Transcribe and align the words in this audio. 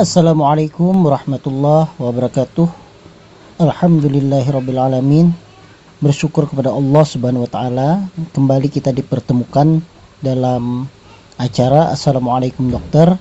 Assalamualaikum 0.00 0.96
warahmatullahi 0.96 1.92
wabarakatuh. 2.00 2.64
Alhamdulillahirabbil 3.60 4.80
Bersyukur 6.00 6.48
kepada 6.48 6.72
Allah 6.72 7.04
Subhanahu 7.04 7.44
wa 7.44 7.50
taala 7.52 7.88
kembali 8.32 8.72
kita 8.72 8.96
dipertemukan 8.96 9.84
dalam 10.24 10.88
acara 11.36 11.92
Assalamualaikum 11.92 12.72
Dokter 12.72 13.12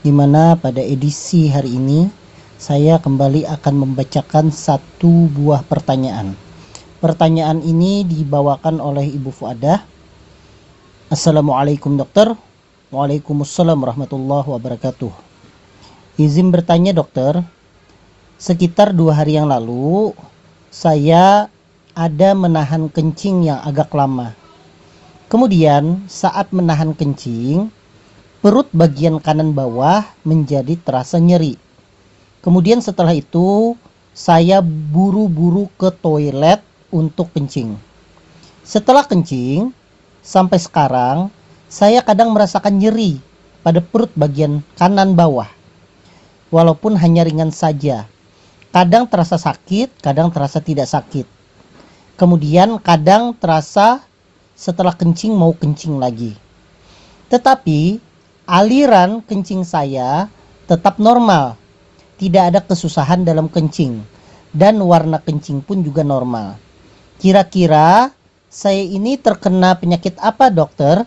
di 0.00 0.08
mana 0.16 0.56
pada 0.56 0.80
edisi 0.80 1.52
hari 1.52 1.76
ini 1.76 2.08
saya 2.56 2.96
kembali 2.96 3.44
akan 3.44 3.84
membacakan 3.84 4.48
satu 4.48 5.28
buah 5.28 5.60
pertanyaan. 5.68 6.32
Pertanyaan 7.04 7.60
ini 7.60 8.00
dibawakan 8.00 8.80
oleh 8.80 9.12
Ibu 9.12 9.28
Fuadah. 9.28 9.76
Assalamualaikum 11.12 12.00
dokter. 12.00 12.32
Waalaikumsalam 12.88 13.76
warahmatullahi 13.76 14.48
wabarakatuh. 14.48 15.33
Izin 16.14 16.54
bertanya 16.54 16.94
dokter, 16.94 17.42
sekitar 18.38 18.94
dua 18.94 19.18
hari 19.18 19.34
yang 19.34 19.50
lalu 19.50 20.14
saya 20.70 21.50
ada 21.90 22.30
menahan 22.38 22.86
kencing 22.86 23.50
yang 23.50 23.58
agak 23.66 23.90
lama. 23.90 24.30
Kemudian 25.26 26.06
saat 26.06 26.54
menahan 26.54 26.94
kencing, 26.94 27.66
perut 28.38 28.70
bagian 28.70 29.18
kanan 29.18 29.58
bawah 29.58 30.06
menjadi 30.22 30.78
terasa 30.78 31.18
nyeri. 31.18 31.58
Kemudian 32.46 32.78
setelah 32.78 33.10
itu 33.10 33.74
saya 34.14 34.62
buru-buru 34.62 35.66
ke 35.74 35.90
toilet 35.98 36.62
untuk 36.94 37.34
kencing. 37.34 37.74
Setelah 38.62 39.02
kencing, 39.02 39.74
sampai 40.22 40.62
sekarang 40.62 41.26
saya 41.66 42.06
kadang 42.06 42.30
merasakan 42.30 42.78
nyeri 42.78 43.18
pada 43.66 43.82
perut 43.82 44.14
bagian 44.14 44.62
kanan 44.78 45.18
bawah. 45.18 45.63
Walaupun 46.54 46.94
hanya 46.94 47.26
ringan 47.26 47.50
saja. 47.50 48.06
Kadang 48.70 49.10
terasa 49.10 49.34
sakit, 49.34 49.98
kadang 49.98 50.30
terasa 50.30 50.62
tidak 50.62 50.86
sakit. 50.86 51.26
Kemudian 52.14 52.78
kadang 52.78 53.34
terasa 53.34 54.06
setelah 54.54 54.94
kencing 54.94 55.34
mau 55.34 55.50
kencing 55.50 55.98
lagi. 55.98 56.38
Tetapi 57.26 57.98
aliran 58.46 59.18
kencing 59.26 59.66
saya 59.66 60.30
tetap 60.70 61.02
normal. 61.02 61.58
Tidak 62.14 62.54
ada 62.54 62.62
kesusahan 62.62 63.26
dalam 63.26 63.50
kencing 63.50 63.98
dan 64.54 64.78
warna 64.78 65.18
kencing 65.18 65.58
pun 65.58 65.82
juga 65.82 66.06
normal. 66.06 66.54
Kira-kira 67.18 68.14
saya 68.46 68.78
ini 68.78 69.18
terkena 69.18 69.74
penyakit 69.74 70.14
apa 70.22 70.46
dokter? 70.54 71.02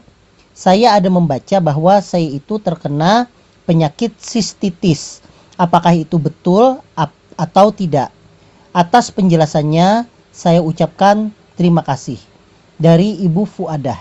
Saya 0.52 1.00
ada 1.00 1.08
membaca 1.08 1.64
bahwa 1.64 2.04
saya 2.04 2.28
itu 2.28 2.60
terkena 2.60 3.32
penyakit 3.64 4.12
sistitis. 4.20 5.24
Apakah 5.58 5.98
itu 5.98 6.22
betul 6.22 6.78
atau 7.34 7.74
tidak? 7.74 8.14
Atas 8.70 9.10
penjelasannya 9.10 10.06
saya 10.30 10.62
ucapkan 10.62 11.34
terima 11.58 11.82
kasih 11.82 12.22
dari 12.78 13.18
Ibu 13.26 13.50
Fuadah. 13.50 13.98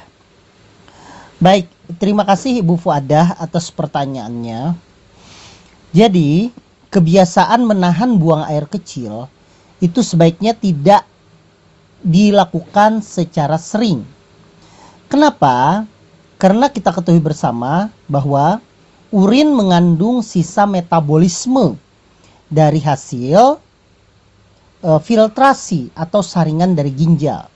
Baik, 1.41 1.69
terima 1.97 2.29
kasih 2.29 2.61
Ibu 2.61 2.77
Fuadah 2.77 3.41
atas 3.41 3.73
pertanyaannya. 3.73 4.77
Jadi, 5.97 6.53
kebiasaan 6.93 7.65
menahan 7.65 8.21
buang 8.21 8.45
air 8.45 8.69
kecil 8.69 9.33
itu 9.81 10.05
sebaiknya 10.05 10.53
tidak 10.53 11.09
dilakukan 12.05 13.01
secara 13.01 13.57
sering. 13.57 14.05
Kenapa? 15.09 15.89
Karena 16.37 16.69
kita 16.69 16.93
ketahui 16.93 17.21
bersama 17.21 17.89
bahwa 18.05 18.61
urin 19.15 19.55
mengandung 19.55 20.23
sisa 20.23 20.67
metabolisme 20.67 21.79
dari 22.51 22.83
hasil 22.83 23.59
e, 24.83 24.91
filtrasi 25.03 25.91
atau 25.95 26.23
saringan 26.23 26.75
dari 26.75 26.91
ginjal. 26.91 27.47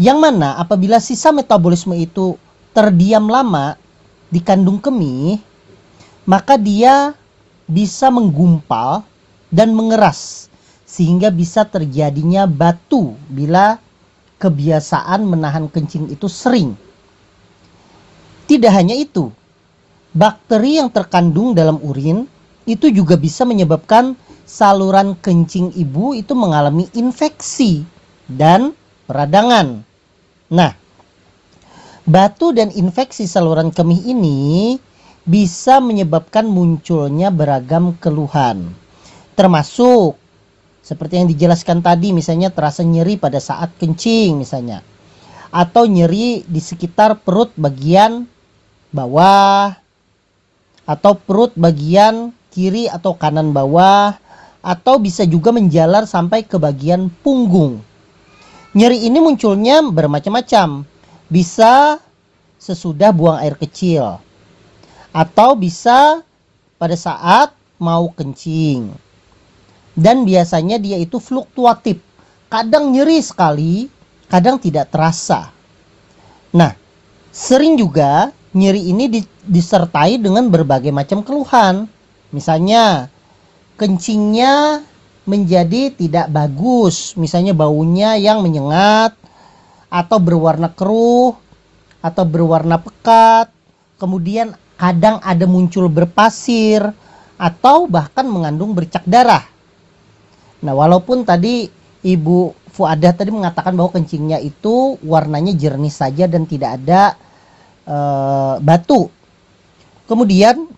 Yang 0.00 0.18
mana 0.18 0.58
apabila 0.58 0.98
sisa 0.98 1.30
metabolisme 1.30 1.94
itu 1.94 2.34
terdiam 2.72 3.28
lama 3.28 3.76
di 4.32 4.40
kandung 4.40 4.80
kemih, 4.80 5.38
maka 6.24 6.56
dia 6.56 7.12
bisa 7.68 8.08
menggumpal 8.08 9.04
dan 9.52 9.76
mengeras 9.76 10.48
sehingga 10.88 11.28
bisa 11.32 11.64
terjadinya 11.64 12.48
batu 12.48 13.16
bila 13.28 13.80
kebiasaan 14.40 15.22
menahan 15.22 15.70
kencing 15.70 16.10
itu 16.10 16.26
sering. 16.26 16.74
Tidak 18.48 18.68
hanya 18.68 18.92
itu, 18.98 19.30
bakteri 20.12 20.76
yang 20.80 20.92
terkandung 20.92 21.56
dalam 21.56 21.80
urin 21.80 22.28
itu 22.68 22.92
juga 22.92 23.18
bisa 23.18 23.42
menyebabkan 23.42 24.14
saluran 24.46 25.16
kencing 25.18 25.72
ibu 25.74 26.12
itu 26.12 26.36
mengalami 26.36 26.86
infeksi 26.94 27.82
dan 28.28 28.76
peradangan. 29.08 29.82
Nah, 30.52 30.72
batu 32.04 32.52
dan 32.52 32.70
infeksi 32.76 33.24
saluran 33.24 33.72
kemih 33.72 34.04
ini 34.04 34.76
bisa 35.24 35.80
menyebabkan 35.80 36.44
munculnya 36.46 37.32
beragam 37.32 37.94
keluhan, 37.98 38.74
termasuk 39.38 40.18
seperti 40.82 41.22
yang 41.22 41.28
dijelaskan 41.30 41.78
tadi 41.78 42.10
misalnya 42.10 42.50
terasa 42.50 42.82
nyeri 42.82 43.16
pada 43.16 43.38
saat 43.38 43.72
kencing 43.78 44.42
misalnya. 44.42 44.82
Atau 45.52 45.84
nyeri 45.84 46.42
di 46.48 46.60
sekitar 46.64 47.20
perut 47.20 47.52
bagian 47.60 48.24
bawah 48.88 49.81
atau 50.88 51.14
perut 51.14 51.54
bagian 51.54 52.34
kiri 52.52 52.90
atau 52.90 53.16
kanan 53.16 53.54
bawah 53.54 54.16
atau 54.62 54.98
bisa 55.02 55.26
juga 55.26 55.50
menjalar 55.50 56.06
sampai 56.06 56.46
ke 56.46 56.58
bagian 56.58 57.10
punggung. 57.22 57.82
Nyeri 58.72 59.04
ini 59.04 59.18
munculnya 59.20 59.84
bermacam-macam. 59.84 60.86
Bisa 61.28 61.96
sesudah 62.60 63.10
buang 63.10 63.40
air 63.40 63.56
kecil 63.56 64.20
atau 65.12 65.50
bisa 65.56 66.22
pada 66.76 66.96
saat 66.96 67.52
mau 67.80 68.12
kencing 68.14 68.92
dan 69.92 70.24
biasanya 70.24 70.80
dia 70.80 70.96
itu 70.96 71.20
fluktuatif. 71.20 72.00
Kadang 72.48 72.92
nyeri 72.92 73.20
sekali, 73.24 73.88
kadang 74.28 74.60
tidak 74.60 74.92
terasa. 74.92 75.52
Nah, 76.52 76.76
sering 77.32 77.80
juga 77.80 78.28
nyeri 78.52 78.92
ini 78.92 79.08
disertai 79.44 80.20
dengan 80.20 80.48
berbagai 80.52 80.92
macam 80.92 81.24
keluhan. 81.24 81.88
Misalnya, 82.32 83.08
kencingnya 83.76 84.84
menjadi 85.24 85.92
tidak 85.92 86.28
bagus, 86.32 87.14
misalnya 87.16 87.52
baunya 87.56 88.16
yang 88.16 88.40
menyengat 88.44 89.16
atau 89.92 90.18
berwarna 90.18 90.72
keruh 90.72 91.36
atau 92.00 92.24
berwarna 92.24 92.80
pekat. 92.80 93.52
Kemudian 94.00 94.56
kadang 94.80 95.22
ada 95.22 95.46
muncul 95.46 95.86
berpasir 95.86 96.82
atau 97.38 97.86
bahkan 97.86 98.26
mengandung 98.26 98.74
bercak 98.74 99.04
darah. 99.06 99.46
Nah, 100.62 100.74
walaupun 100.74 101.26
tadi 101.26 101.70
Ibu 102.02 102.62
Fuadah 102.72 103.12
tadi 103.12 103.28
mengatakan 103.28 103.76
bahwa 103.76 103.92
kencingnya 103.92 104.40
itu 104.40 104.96
warnanya 105.04 105.52
jernih 105.52 105.92
saja 105.92 106.24
dan 106.24 106.48
tidak 106.48 106.80
ada 106.80 107.20
e, 107.86 107.96
batu. 108.60 109.08
Kemudian 110.06 110.68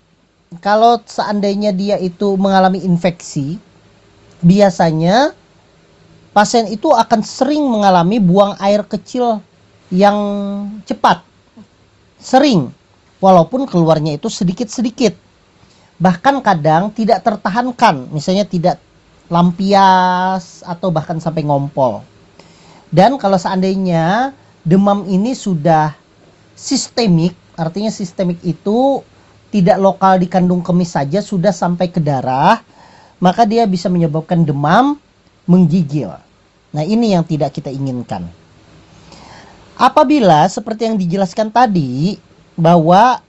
kalau 0.62 1.00
seandainya 1.02 1.74
dia 1.74 1.96
itu 1.98 2.38
mengalami 2.38 2.82
infeksi, 2.84 3.58
biasanya 4.44 5.32
pasien 6.30 6.70
itu 6.70 6.90
akan 6.92 7.20
sering 7.24 7.62
mengalami 7.64 8.20
buang 8.22 8.54
air 8.62 8.84
kecil 8.86 9.40
yang 9.90 10.18
cepat. 10.86 11.22
Sering, 12.20 12.72
walaupun 13.20 13.68
keluarnya 13.68 14.16
itu 14.16 14.28
sedikit-sedikit. 14.28 15.16
Bahkan 16.00 16.42
kadang 16.42 16.90
tidak 16.90 17.22
tertahankan, 17.22 18.10
misalnya 18.10 18.42
tidak 18.44 18.76
lampias 19.32 20.60
atau 20.66 20.92
bahkan 20.92 21.16
sampai 21.22 21.46
ngompol. 21.46 22.04
Dan 22.92 23.16
kalau 23.18 23.38
seandainya 23.40 24.34
demam 24.62 25.02
ini 25.06 25.34
sudah 25.34 25.94
sistemik, 26.54 27.34
artinya 27.58 27.90
sistemik 27.90 28.38
itu 28.46 29.02
tidak 29.54 29.78
lokal 29.78 30.18
di 30.18 30.26
kandung 30.26 30.62
kemih 30.62 30.88
saja 30.88 31.22
sudah 31.22 31.54
sampai 31.54 31.86
ke 31.86 32.02
darah, 32.02 32.58
maka 33.22 33.46
dia 33.46 33.62
bisa 33.70 33.86
menyebabkan 33.86 34.42
demam 34.42 34.98
menggigil. 35.46 36.10
Nah, 36.74 36.82
ini 36.82 37.14
yang 37.14 37.22
tidak 37.22 37.54
kita 37.54 37.70
inginkan. 37.70 38.26
Apabila 39.78 40.46
seperti 40.50 40.90
yang 40.90 40.96
dijelaskan 40.98 41.50
tadi 41.50 42.18
bahwa 42.58 43.22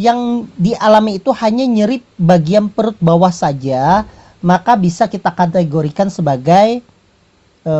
yang 0.00 0.48
dialami 0.56 1.20
itu 1.20 1.28
hanya 1.36 1.64
nyeri 1.68 2.00
bagian 2.16 2.72
perut 2.72 2.96
bawah 3.00 3.32
saja, 3.32 4.08
maka 4.40 4.76
bisa 4.76 5.04
kita 5.08 5.28
kategorikan 5.28 6.08
sebagai 6.08 6.80
e, 7.64 7.74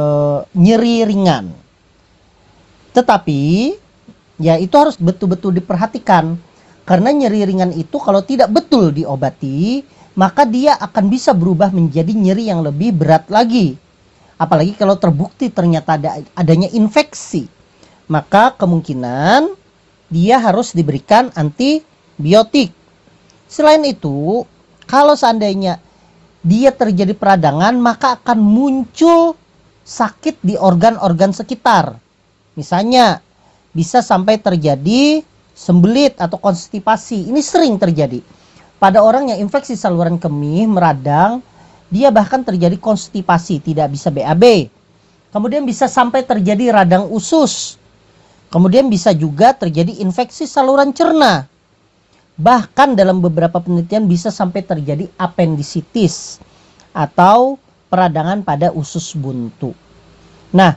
nyeri 0.52 1.08
ringan. 1.08 1.52
Tetapi 2.92 3.72
ya 4.40 4.56
itu 4.56 4.72
harus 4.74 4.96
betul-betul 4.96 5.54
diperhatikan 5.54 6.40
Karena 6.90 7.14
nyeri 7.14 7.46
ringan 7.46 7.70
itu 7.70 8.02
kalau 8.02 8.18
tidak 8.26 8.50
betul 8.50 8.90
diobati, 8.90 9.78
maka 10.18 10.42
dia 10.42 10.74
akan 10.74 11.06
bisa 11.06 11.30
berubah 11.30 11.70
menjadi 11.70 12.10
nyeri 12.10 12.50
yang 12.50 12.66
lebih 12.66 12.90
berat 12.98 13.30
lagi. 13.30 13.78
Apalagi 14.34 14.74
kalau 14.74 14.98
terbukti 14.98 15.54
ternyata 15.54 15.94
ada 15.94 16.18
adanya 16.34 16.66
infeksi. 16.74 17.46
Maka 18.10 18.58
kemungkinan 18.58 19.54
dia 20.10 20.42
harus 20.42 20.74
diberikan 20.74 21.30
antibiotik. 21.38 22.74
Selain 23.46 23.86
itu, 23.86 24.42
kalau 24.90 25.14
seandainya 25.14 25.78
dia 26.42 26.74
terjadi 26.74 27.14
peradangan, 27.14 27.78
maka 27.78 28.18
akan 28.18 28.38
muncul 28.42 29.38
sakit 29.86 30.42
di 30.42 30.58
organ-organ 30.58 31.30
sekitar. 31.30 31.94
Misalnya, 32.58 33.22
bisa 33.70 34.02
sampai 34.02 34.38
terjadi 34.38 35.22
sembelit 35.54 36.16
atau 36.16 36.40
konstipasi. 36.40 37.28
Ini 37.28 37.40
sering 37.44 37.76
terjadi. 37.76 38.24
Pada 38.80 39.04
orang 39.04 39.28
yang 39.28 39.38
infeksi 39.44 39.76
saluran 39.76 40.16
kemih, 40.16 40.64
meradang, 40.64 41.44
dia 41.92 42.08
bahkan 42.08 42.40
terjadi 42.40 42.80
konstipasi, 42.80 43.60
tidak 43.60 43.92
bisa 43.92 44.08
BAB. 44.08 44.72
Kemudian 45.30 45.68
bisa 45.68 45.84
sampai 45.86 46.24
terjadi 46.24 46.72
radang 46.72 47.06
usus. 47.12 47.76
Kemudian 48.50 48.90
bisa 48.90 49.14
juga 49.14 49.54
terjadi 49.54 50.02
infeksi 50.02 50.48
saluran 50.48 50.90
cerna. 50.90 51.46
Bahkan 52.40 52.96
dalam 52.96 53.20
beberapa 53.20 53.60
penelitian 53.60 54.08
bisa 54.08 54.32
sampai 54.32 54.64
terjadi 54.64 55.06
appendicitis 55.20 56.40
atau 56.90 57.60
peradangan 57.92 58.42
pada 58.42 58.72
usus 58.74 59.14
buntu. 59.14 59.76
Nah, 60.50 60.74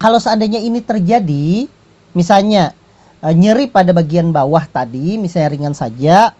kalau 0.00 0.22
seandainya 0.22 0.62
ini 0.62 0.80
terjadi, 0.80 1.68
misalnya 2.18 2.74
e, 3.22 3.30
nyeri 3.30 3.70
pada 3.70 3.94
bagian 3.94 4.34
bawah 4.34 4.66
tadi, 4.66 5.14
misalnya 5.14 5.54
ringan 5.54 5.74
saja, 5.78 6.34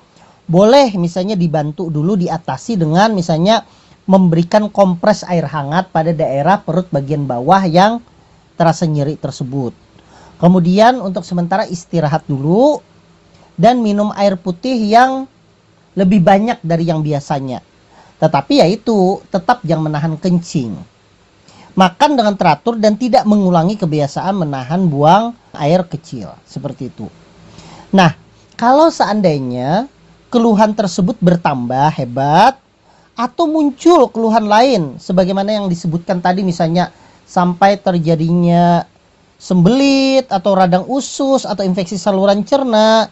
boleh 0.51 0.91
misalnya 0.99 1.39
dibantu 1.39 1.87
dulu 1.87 2.19
diatasi 2.19 2.75
dengan 2.75 3.15
misalnya 3.15 3.63
memberikan 4.09 4.67
kompres 4.73 5.23
air 5.29 5.47
hangat 5.47 5.93
pada 5.95 6.11
daerah 6.11 6.59
perut 6.59 6.91
bagian 6.91 7.29
bawah 7.29 7.63
yang 7.69 8.03
terasa 8.59 8.89
nyeri 8.89 9.15
tersebut. 9.15 9.71
Kemudian 10.43 10.99
untuk 10.99 11.23
sementara 11.23 11.69
istirahat 11.69 12.25
dulu 12.27 12.81
dan 13.55 13.85
minum 13.85 14.09
air 14.17 14.35
putih 14.41 14.75
yang 14.75 15.29
lebih 15.93 16.25
banyak 16.25 16.59
dari 16.65 16.89
yang 16.89 17.05
biasanya. 17.05 17.61
Tetapi 18.19 18.65
yaitu 18.65 19.21
tetap 19.29 19.63
jangan 19.63 19.93
menahan 19.93 20.15
kencing. 20.19 20.75
Makan 21.79 22.19
dengan 22.19 22.35
teratur 22.35 22.75
dan 22.75 22.99
tidak 22.99 23.23
mengulangi 23.23 23.79
kebiasaan 23.79 24.35
menahan 24.35 24.91
buang 24.91 25.31
air 25.55 25.87
kecil. 25.87 26.35
Seperti 26.43 26.91
itu. 26.91 27.07
Nah, 27.95 28.19
kalau 28.59 28.91
seandainya 28.91 29.87
keluhan 30.27 30.75
tersebut 30.75 31.15
bertambah 31.23 31.95
hebat 31.95 32.59
atau 33.15 33.47
muncul 33.47 34.11
keluhan 34.11 34.51
lain 34.51 34.83
sebagaimana 34.99 35.55
yang 35.55 35.67
disebutkan 35.71 36.19
tadi 36.19 36.43
misalnya 36.43 36.91
sampai 37.27 37.79
terjadinya 37.79 38.83
sembelit 39.39 40.27
atau 40.31 40.55
radang 40.55 40.87
usus 40.87 41.47
atau 41.47 41.63
infeksi 41.63 41.95
saluran 41.99 42.43
cerna 42.43 43.07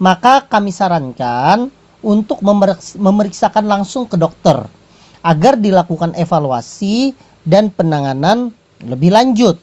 maka 0.00 0.44
kami 0.44 0.72
sarankan 0.72 1.72
untuk 2.04 2.40
memeriksakan 2.96 3.64
langsung 3.68 4.04
ke 4.04 4.16
dokter 4.20 4.64
agar 5.24 5.58
dilakukan 5.58 6.14
evaluasi 6.14 7.16
dan 7.48 7.72
penanganan 7.72 8.52
lebih 8.84 9.08
lanjut. 9.08 9.56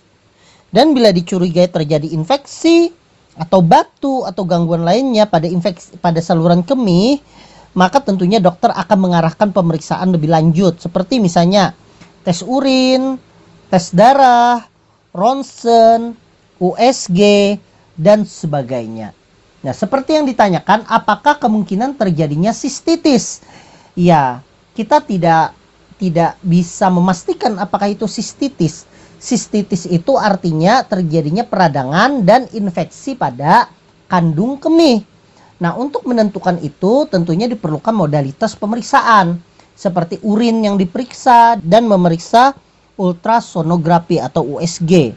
Dan 0.74 0.98
bila 0.98 1.14
dicurigai 1.14 1.70
terjadi 1.70 2.10
infeksi 2.12 2.90
atau 3.38 3.62
batu 3.62 4.26
atau 4.26 4.44
gangguan 4.44 4.82
lainnya 4.82 5.30
pada 5.30 5.46
infeksi 5.46 5.94
pada 6.02 6.18
saluran 6.20 6.66
kemih, 6.66 7.22
maka 7.78 8.02
tentunya 8.02 8.42
dokter 8.42 8.74
akan 8.74 8.98
mengarahkan 8.98 9.54
pemeriksaan 9.54 10.10
lebih 10.12 10.34
lanjut 10.34 10.82
seperti 10.82 11.22
misalnya 11.22 11.78
tes 12.26 12.42
urin, 12.42 13.22
tes 13.70 13.94
darah, 13.94 14.66
ronsen, 15.14 16.18
USG 16.60 17.22
dan 17.96 18.28
sebagainya. 18.28 19.16
Nah, 19.64 19.74
seperti 19.74 20.14
yang 20.20 20.26
ditanyakan, 20.30 20.86
apakah 20.86 21.42
kemungkinan 21.42 21.98
terjadinya 21.98 22.54
sistitis? 22.54 23.42
Ya, 23.98 24.46
kita 24.78 25.02
tidak 25.02 25.58
tidak 25.96 26.36
bisa 26.44 26.92
memastikan 26.92 27.56
apakah 27.60 27.92
itu 27.92 28.08
sistitis. 28.08 28.84
Sistitis 29.16 29.88
itu 29.88 30.20
artinya 30.20 30.84
terjadinya 30.84 31.48
peradangan 31.48 32.22
dan 32.22 32.46
infeksi 32.52 33.16
pada 33.16 33.72
kandung 34.12 34.60
kemih. 34.60 35.02
Nah, 35.56 35.74
untuk 35.80 36.04
menentukan 36.04 36.60
itu 36.60 37.08
tentunya 37.08 37.48
diperlukan 37.48 37.96
modalitas 37.96 38.54
pemeriksaan 38.60 39.40
seperti 39.72 40.20
urin 40.24 40.68
yang 40.68 40.76
diperiksa 40.76 41.60
dan 41.64 41.88
memeriksa 41.88 42.56
ultrasonografi 43.00 44.20
atau 44.20 44.60
USG. 44.60 45.16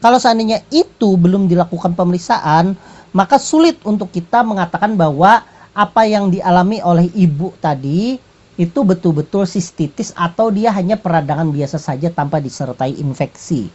Kalau 0.00 0.16
seandainya 0.16 0.62
itu 0.70 1.18
belum 1.18 1.50
dilakukan 1.50 1.92
pemeriksaan, 1.94 2.78
maka 3.10 3.36
sulit 3.36 3.82
untuk 3.82 4.14
kita 4.14 4.46
mengatakan 4.46 4.94
bahwa 4.94 5.42
apa 5.74 6.02
yang 6.06 6.30
dialami 6.30 6.82
oleh 6.82 7.06
ibu 7.14 7.54
tadi 7.62 8.18
itu 8.60 8.84
betul-betul 8.84 9.48
sistitis 9.48 10.12
atau 10.12 10.52
dia 10.52 10.68
hanya 10.76 11.00
peradangan 11.00 11.48
biasa 11.48 11.80
saja 11.80 12.12
tanpa 12.12 12.44
disertai 12.44 12.92
infeksi. 13.00 13.72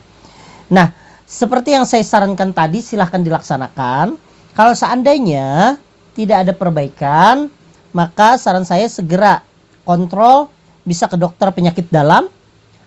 Nah, 0.70 0.94
seperti 1.26 1.74
yang 1.74 1.90
saya 1.90 2.06
sarankan 2.06 2.54
tadi 2.54 2.86
silahkan 2.86 3.26
dilaksanakan. 3.26 4.14
Kalau 4.54 4.74
seandainya 4.78 5.82
tidak 6.14 6.46
ada 6.46 6.54
perbaikan, 6.54 7.50
maka 7.98 8.38
saran 8.38 8.62
saya 8.62 8.86
segera 8.86 9.42
kontrol 9.82 10.54
bisa 10.86 11.10
ke 11.10 11.18
dokter 11.18 11.50
penyakit 11.50 11.90
dalam 11.90 12.30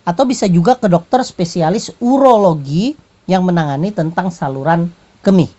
atau 0.06 0.23
bisa 0.23 0.47
juga 0.47 0.79
ke 0.79 0.87
dokter 0.87 1.21
spesialis 1.27 1.91
urologi 1.99 2.95
yang 3.27 3.43
menangani 3.43 3.91
tentang 3.91 4.31
saluran 4.31 4.87
kemih. 5.27 5.50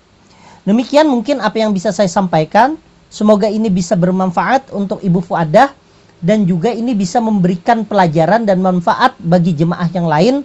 Demikian 0.64 1.12
mungkin 1.12 1.44
apa 1.44 1.60
yang 1.60 1.76
bisa 1.76 1.92
saya 1.92 2.08
sampaikan. 2.08 2.80
Semoga 3.10 3.50
ini 3.50 3.68
bisa 3.74 3.98
bermanfaat 3.98 4.70
untuk 4.70 5.02
Ibu 5.02 5.20
Fuadah 5.26 5.79
dan 6.20 6.44
juga 6.44 6.72
ini 6.72 6.92
bisa 6.96 7.24
memberikan 7.24 7.88
pelajaran 7.88 8.44
dan 8.44 8.60
manfaat 8.60 9.16
bagi 9.20 9.56
jemaah 9.56 9.88
yang 9.92 10.08
lain 10.08 10.36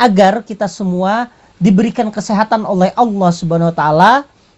agar 0.00 0.40
kita 0.44 0.64
semua 0.64 1.28
diberikan 1.60 2.08
kesehatan 2.08 2.64
oleh 2.64 2.88
Allah 2.96 3.30
Subhanahu 3.30 3.68
wa 3.68 3.76
taala 3.76 4.12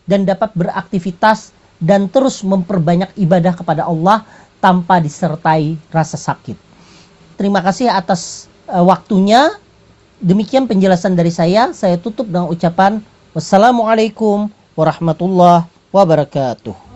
dan 0.07 0.23
dapat 0.23 0.55
beraktivitas 0.55 1.51
dan 1.83 2.07
terus 2.07 2.47
memperbanyak 2.47 3.11
ibadah 3.19 3.59
kepada 3.59 3.91
Allah 3.91 4.23
tanpa 4.63 5.03
disertai 5.03 5.75
rasa 5.91 6.15
sakit. 6.15 6.55
Terima 7.35 7.59
kasih 7.59 7.91
atas 7.91 8.47
uh, 8.71 8.87
waktunya. 8.87 9.51
Demikian 10.23 10.71
penjelasan 10.71 11.19
dari 11.19 11.35
saya. 11.35 11.75
Saya 11.75 11.99
tutup 11.99 12.31
dengan 12.31 12.47
ucapan 12.47 13.03
wassalamualaikum 13.35 14.47
warahmatullahi 14.79 15.67
wabarakatuh. 15.91 16.92